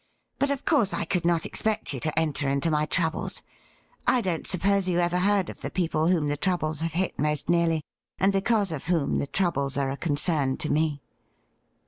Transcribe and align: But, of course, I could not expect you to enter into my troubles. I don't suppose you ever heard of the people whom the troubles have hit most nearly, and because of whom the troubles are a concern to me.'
But, 0.39 0.49
of 0.49 0.65
course, 0.65 0.95
I 0.95 1.05
could 1.05 1.25
not 1.25 1.45
expect 1.45 1.93
you 1.93 1.99
to 1.99 2.19
enter 2.19 2.49
into 2.49 2.71
my 2.71 2.87
troubles. 2.87 3.43
I 4.07 4.21
don't 4.21 4.47
suppose 4.47 4.89
you 4.89 4.97
ever 4.97 5.19
heard 5.19 5.47
of 5.47 5.61
the 5.61 5.69
people 5.69 6.07
whom 6.07 6.27
the 6.27 6.37
troubles 6.37 6.79
have 6.79 6.93
hit 6.93 7.19
most 7.19 7.49
nearly, 7.51 7.83
and 8.17 8.33
because 8.33 8.71
of 8.71 8.85
whom 8.85 9.19
the 9.19 9.27
troubles 9.27 9.77
are 9.77 9.91
a 9.91 9.97
concern 9.97 10.57
to 10.57 10.71
me.' 10.71 11.03